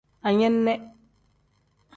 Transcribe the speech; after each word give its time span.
Anene. 0.27 0.73